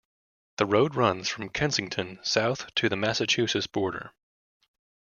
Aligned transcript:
The 0.57 0.65
road 0.65 0.95
runs 0.95 1.29
from 1.29 1.49
Kensington 1.49 2.17
south 2.23 2.73
to 2.73 2.89
the 2.89 2.95
Massachusetts 2.95 3.67
border. 3.67 4.11